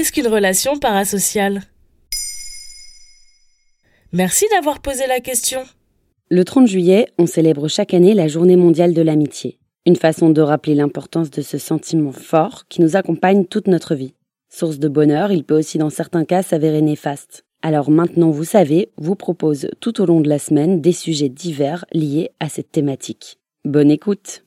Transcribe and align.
Qu'est-ce 0.00 0.12
qu'une 0.12 0.28
relation 0.28 0.78
parasociale? 0.78 1.60
Merci 4.12 4.46
d'avoir 4.50 4.80
posé 4.80 5.06
la 5.06 5.20
question. 5.20 5.60
Le 6.30 6.42
30 6.42 6.66
juillet, 6.66 7.08
on 7.18 7.26
célèbre 7.26 7.68
chaque 7.68 7.92
année 7.92 8.14
la 8.14 8.26
Journée 8.26 8.56
mondiale 8.56 8.94
de 8.94 9.02
l'amitié. 9.02 9.58
Une 9.84 9.96
façon 9.96 10.30
de 10.30 10.40
rappeler 10.40 10.74
l'importance 10.74 11.30
de 11.30 11.42
ce 11.42 11.58
sentiment 11.58 12.12
fort 12.12 12.64
qui 12.70 12.80
nous 12.80 12.96
accompagne 12.96 13.44
toute 13.44 13.66
notre 13.66 13.94
vie. 13.94 14.14
Source 14.48 14.78
de 14.78 14.88
bonheur, 14.88 15.32
il 15.32 15.44
peut 15.44 15.58
aussi 15.58 15.76
dans 15.76 15.90
certains 15.90 16.24
cas 16.24 16.42
s'avérer 16.42 16.80
néfaste. 16.80 17.44
Alors 17.60 17.90
maintenant 17.90 18.30
vous 18.30 18.44
savez, 18.44 18.92
vous 18.96 19.16
propose 19.16 19.68
tout 19.80 20.00
au 20.00 20.06
long 20.06 20.22
de 20.22 20.30
la 20.30 20.38
semaine 20.38 20.80
des 20.80 20.92
sujets 20.92 21.28
divers 21.28 21.84
liés 21.92 22.30
à 22.40 22.48
cette 22.48 22.72
thématique. 22.72 23.38
Bonne 23.66 23.90
écoute 23.90 24.44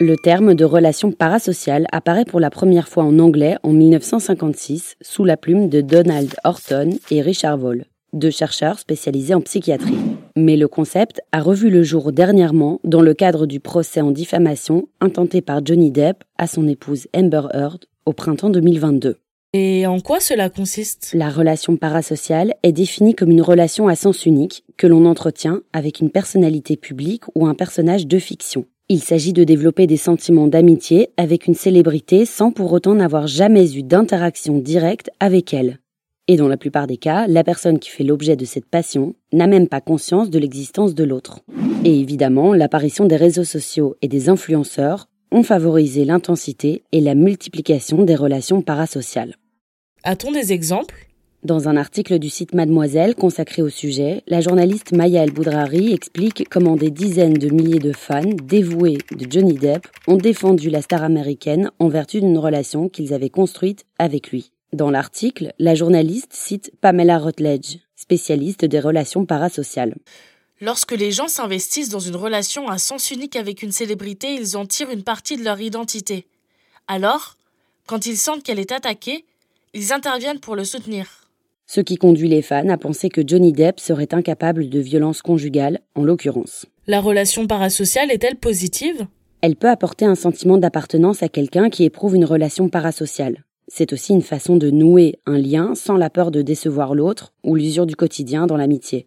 Le 0.00 0.16
terme 0.16 0.54
de 0.54 0.64
relation 0.64 1.10
parasociale 1.10 1.88
apparaît 1.90 2.24
pour 2.24 2.38
la 2.38 2.50
première 2.50 2.86
fois 2.86 3.02
en 3.02 3.18
anglais 3.18 3.56
en 3.64 3.72
1956 3.72 4.94
sous 5.00 5.24
la 5.24 5.36
plume 5.36 5.68
de 5.68 5.80
Donald 5.80 6.36
Horton 6.44 6.90
et 7.10 7.20
Richard 7.20 7.58
Voll, 7.58 7.84
deux 8.12 8.30
chercheurs 8.30 8.78
spécialisés 8.78 9.34
en 9.34 9.40
psychiatrie. 9.40 9.98
Mais 10.36 10.56
le 10.56 10.68
concept 10.68 11.20
a 11.32 11.40
revu 11.40 11.68
le 11.68 11.82
jour 11.82 12.12
dernièrement 12.12 12.78
dans 12.84 13.02
le 13.02 13.12
cadre 13.12 13.46
du 13.46 13.58
procès 13.58 14.00
en 14.00 14.12
diffamation 14.12 14.88
intenté 15.00 15.40
par 15.40 15.66
Johnny 15.66 15.90
Depp 15.90 16.22
à 16.38 16.46
son 16.46 16.68
épouse 16.68 17.08
Amber 17.12 17.48
Heard 17.52 17.86
au 18.06 18.12
printemps 18.12 18.50
2022. 18.50 19.16
Et 19.52 19.84
en 19.88 19.98
quoi 19.98 20.20
cela 20.20 20.48
consiste? 20.48 21.10
La 21.12 21.28
relation 21.28 21.76
parasociale 21.76 22.54
est 22.62 22.70
définie 22.70 23.16
comme 23.16 23.30
une 23.30 23.42
relation 23.42 23.88
à 23.88 23.96
sens 23.96 24.26
unique 24.26 24.62
que 24.76 24.86
l'on 24.86 25.06
entretient 25.06 25.62
avec 25.72 25.98
une 25.98 26.10
personnalité 26.10 26.76
publique 26.76 27.24
ou 27.34 27.48
un 27.48 27.54
personnage 27.54 28.06
de 28.06 28.20
fiction. 28.20 28.64
Il 28.90 29.02
s'agit 29.02 29.34
de 29.34 29.44
développer 29.44 29.86
des 29.86 29.98
sentiments 29.98 30.46
d'amitié 30.46 31.10
avec 31.18 31.46
une 31.46 31.54
célébrité 31.54 32.24
sans 32.24 32.52
pour 32.52 32.72
autant 32.72 32.94
n'avoir 32.94 33.26
jamais 33.26 33.76
eu 33.76 33.82
d'interaction 33.82 34.56
directe 34.56 35.10
avec 35.20 35.52
elle. 35.52 35.78
Et 36.26 36.36
dans 36.36 36.48
la 36.48 36.56
plupart 36.56 36.86
des 36.86 36.96
cas, 36.96 37.26
la 37.26 37.44
personne 37.44 37.78
qui 37.78 37.90
fait 37.90 38.02
l'objet 38.02 38.34
de 38.34 38.46
cette 38.46 38.64
passion 38.64 39.14
n'a 39.30 39.46
même 39.46 39.68
pas 39.68 39.82
conscience 39.82 40.30
de 40.30 40.38
l'existence 40.38 40.94
de 40.94 41.04
l'autre. 41.04 41.40
Et 41.84 42.00
évidemment, 42.00 42.54
l'apparition 42.54 43.04
des 43.04 43.16
réseaux 43.16 43.44
sociaux 43.44 43.94
et 44.00 44.08
des 44.08 44.30
influenceurs 44.30 45.10
ont 45.32 45.42
favorisé 45.42 46.06
l'intensité 46.06 46.82
et 46.90 47.02
la 47.02 47.14
multiplication 47.14 48.04
des 48.04 48.16
relations 48.16 48.62
parasociales. 48.62 49.34
A-t-on 50.02 50.32
des 50.32 50.54
exemples? 50.54 51.07
Dans 51.44 51.68
un 51.68 51.76
article 51.76 52.18
du 52.18 52.30
site 52.30 52.52
Mademoiselle 52.52 53.14
consacré 53.14 53.62
au 53.62 53.68
sujet, 53.68 54.24
la 54.26 54.40
journaliste 54.40 54.90
Maya 54.90 55.22
El 55.22 55.30
Boudrari 55.30 55.92
explique 55.92 56.48
comment 56.50 56.74
des 56.74 56.90
dizaines 56.90 57.38
de 57.38 57.48
milliers 57.48 57.78
de 57.78 57.92
fans 57.92 58.34
dévoués 58.42 58.98
de 59.12 59.30
Johnny 59.30 59.54
Depp 59.54 59.86
ont 60.08 60.16
défendu 60.16 60.68
la 60.68 60.82
star 60.82 61.04
américaine 61.04 61.70
en 61.78 61.86
vertu 61.86 62.20
d'une 62.20 62.38
relation 62.38 62.88
qu'ils 62.88 63.14
avaient 63.14 63.30
construite 63.30 63.84
avec 64.00 64.32
lui. 64.32 64.50
Dans 64.72 64.90
l'article, 64.90 65.52
la 65.60 65.76
journaliste 65.76 66.32
cite 66.32 66.72
Pamela 66.80 67.18
Rutledge, 67.18 67.76
spécialiste 67.94 68.64
des 68.64 68.80
relations 68.80 69.24
parasociales. 69.24 69.94
Lorsque 70.60 70.90
les 70.90 71.12
gens 71.12 71.28
s'investissent 71.28 71.88
dans 71.88 72.00
une 72.00 72.16
relation 72.16 72.66
à 72.66 72.78
sens 72.78 73.12
unique 73.12 73.36
avec 73.36 73.62
une 73.62 73.70
célébrité, 73.70 74.34
ils 74.34 74.56
en 74.56 74.66
tirent 74.66 74.90
une 74.90 75.04
partie 75.04 75.36
de 75.36 75.44
leur 75.44 75.60
identité. 75.60 76.26
Alors, 76.88 77.36
quand 77.86 78.06
ils 78.06 78.18
sentent 78.18 78.42
qu'elle 78.42 78.58
est 78.58 78.72
attaquée, 78.72 79.24
ils 79.72 79.92
interviennent 79.92 80.40
pour 80.40 80.56
le 80.56 80.64
soutenir. 80.64 81.27
Ce 81.70 81.82
qui 81.82 81.96
conduit 81.96 82.30
les 82.30 82.40
fans 82.40 82.70
à 82.70 82.78
penser 82.78 83.10
que 83.10 83.20
Johnny 83.24 83.52
Depp 83.52 83.78
serait 83.78 84.14
incapable 84.14 84.70
de 84.70 84.80
violence 84.80 85.20
conjugale, 85.20 85.80
en 85.94 86.02
l'occurrence. 86.02 86.64
La 86.86 86.98
relation 86.98 87.46
parasociale 87.46 88.10
est-elle 88.10 88.36
positive? 88.36 89.06
Elle 89.42 89.54
peut 89.54 89.68
apporter 89.68 90.06
un 90.06 90.14
sentiment 90.14 90.56
d'appartenance 90.56 91.22
à 91.22 91.28
quelqu'un 91.28 91.68
qui 91.68 91.84
éprouve 91.84 92.16
une 92.16 92.24
relation 92.24 92.70
parasociale. 92.70 93.44
C'est 93.66 93.92
aussi 93.92 94.14
une 94.14 94.22
façon 94.22 94.56
de 94.56 94.70
nouer 94.70 95.16
un 95.26 95.36
lien 95.36 95.74
sans 95.74 95.98
la 95.98 96.08
peur 96.08 96.30
de 96.30 96.40
décevoir 96.40 96.94
l'autre 96.94 97.34
ou 97.44 97.54
l'usure 97.54 97.84
du 97.84 97.96
quotidien 97.96 98.46
dans 98.46 98.56
l'amitié. 98.56 99.06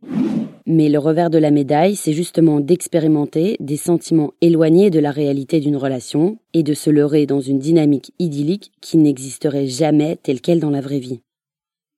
Mais 0.67 0.87
le 0.87 0.99
revers 0.99 1.31
de 1.31 1.39
la 1.39 1.49
médaille, 1.49 1.95
c'est 1.95 2.13
justement 2.13 2.59
d'expérimenter 2.59 3.57
des 3.59 3.75
sentiments 3.75 4.33
éloignés 4.39 4.91
de 4.91 4.99
la 4.99 5.09
réalité 5.09 5.61
d'une 5.61 5.77
relation 5.77 6.37
et 6.53 6.61
de 6.61 6.75
se 6.75 6.91
leurrer 6.91 7.25
dans 7.25 7.41
une 7.41 7.57
dynamique 7.57 8.13
idyllique 8.19 8.71
qui 8.81 8.99
n'existerait 8.99 9.65
jamais 9.65 10.19
telle 10.21 10.41
qu'elle 10.41 10.59
dans 10.59 10.69
la 10.69 10.81
vraie 10.81 10.99
vie. 10.99 11.21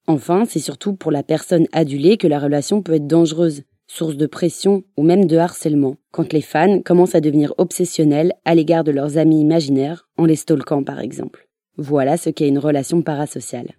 Enfin, 0.08 0.44
c'est 0.46 0.60
surtout 0.60 0.94
pour 0.94 1.12
la 1.12 1.24
personne 1.24 1.68
adulée 1.72 2.18
que 2.18 2.28
la 2.28 2.40
relation 2.40 2.82
peut 2.82 2.96
être 2.96 3.08
dangereuse, 3.08 3.64
source 3.88 4.18
de 4.18 4.26
pression 4.26 4.84
ou 4.98 5.04
même 5.04 5.26
de 5.28 5.38
harcèlement, 5.38 5.96
quand 6.12 6.34
les 6.34 6.42
fans 6.42 6.82
commencent 6.82 7.16
à 7.16 7.22
devenir 7.22 7.54
obsessionnels 7.58 8.34
à 8.44 8.56
l'égard 8.56 8.84
de 8.84 8.92
leurs 8.92 9.18
amis 9.18 9.40
imaginaires, 9.40 10.10
en 10.18 10.26
les 10.26 10.36
stalkant 10.36 10.84
par 10.84 11.00
exemple. 11.00 11.48
Voilà 11.78 12.18
ce 12.18 12.30
qu'est 12.30 12.48
une 12.48 12.60
relation 12.60 13.02
parasociale. 13.02 13.76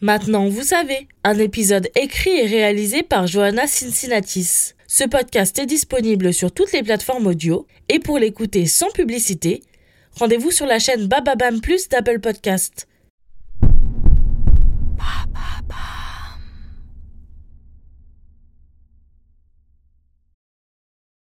Maintenant, 0.00 0.48
vous 0.48 0.62
savez, 0.62 1.08
un 1.24 1.38
épisode 1.38 1.88
écrit 1.94 2.38
et 2.38 2.46
réalisé 2.46 3.02
par 3.02 3.26
Johanna 3.26 3.66
Cincinnatis. 3.66 4.74
Ce 4.86 5.04
podcast 5.04 5.58
est 5.58 5.66
disponible 5.66 6.32
sur 6.32 6.52
toutes 6.52 6.72
les 6.72 6.82
plateformes 6.82 7.26
audio 7.26 7.66
et 7.88 7.98
pour 7.98 8.18
l'écouter 8.18 8.66
sans 8.66 8.90
publicité, 8.90 9.62
rendez-vous 10.12 10.50
sur 10.50 10.66
la 10.66 10.78
chaîne 10.78 11.06
Bababam 11.06 11.60
Plus 11.60 11.88
d'Apple 11.88 12.20
Podcast. 12.20 12.86